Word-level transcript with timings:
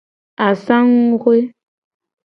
Asanguxue. 0.45 1.39